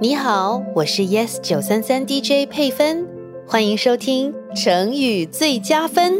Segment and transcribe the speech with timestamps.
[0.00, 3.06] 你好，我是 Yes 九三三 DJ 佩芬，
[3.46, 6.14] 欢迎收听成语最佳分。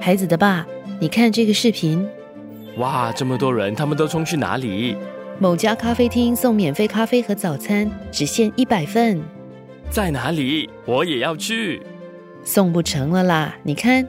[0.00, 0.66] 孩子的爸，
[0.98, 2.08] 你看这个视频，
[2.78, 4.96] 哇，这么多人，他们都冲去哪里？
[5.38, 9.20] 某家咖啡厅送免费咖啡和早餐，只限一百份，
[9.90, 10.70] 在哪里？
[10.86, 11.82] 我也要去。
[12.42, 13.54] 送不成了啦！
[13.62, 14.08] 你看，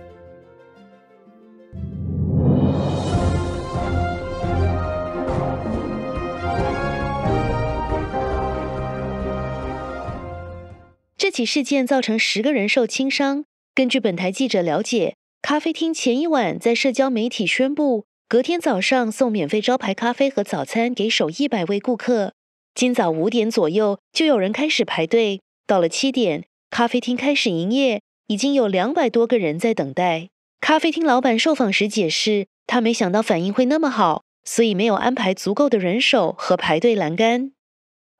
[11.29, 13.45] 这起事件造成十个人受轻伤。
[13.75, 22.33] 根据本台记者了解，咖啡厅前一晚在社交媒体宣布，隔天早上送免费招牌咖啡和早餐给首一百位顾客。
[22.73, 30.29] 今早五点左右就有人开始排队，到了七点，咖啡厅开始营业，已经有两百多个人在等待。
[30.59, 37.51] 咖啡厅老板受访时解释，他没想到反应会那么好，所以没有安排足够的人手和排队栏杆。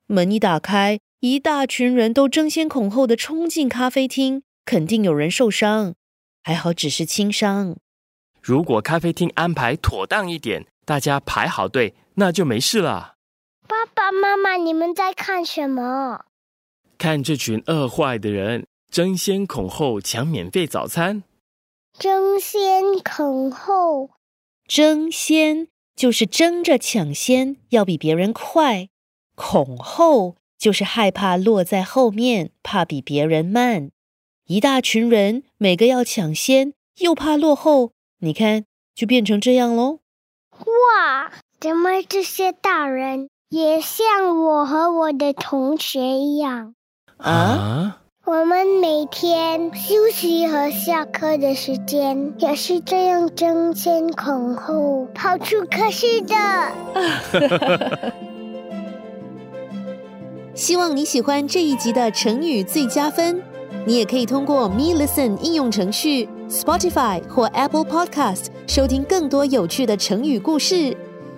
[0.05, 5.95] 门一打开，一大群人都争先恐后的冲进咖啡厅，肯定有人受伤，
[6.41, 7.75] 还好只是轻伤。
[8.41, 13.15] 如果咖啡厅安排妥当一点，大家排好队，那就没事了。
[13.67, 16.23] 爸爸妈妈，你们在看什么？
[16.97, 21.23] 看这群饿坏的人争先恐后抢免费早餐，
[21.97, 24.11] 争先恐后，
[24.65, 25.67] 争先
[25.97, 28.87] 就是争着抢先，要比别人快；
[29.35, 33.89] 恐后就是害怕落在后面，怕比别人慢。
[34.45, 39.99] 一大群人，每个要抢先，又怕落后，你看就变成这样喽。
[40.51, 41.31] 哇！
[41.59, 46.73] 怎么这些大人也像我和我的同学一样？
[47.17, 56.35] 啊，我们每天休息和下课的时间也是这样争先恐后跑出课室的。
[60.59, 63.41] 希望你喜欢这一集的成语最佳分。
[63.85, 70.93] 你也可以通过 Me Listen 应用程序、Spotify 或 Apple Podcast 收听更多有趣的成语故事。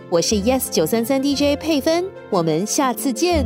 [0.10, 3.46] 我是 Yes 九三三 DJ 佩芬，我们下次见。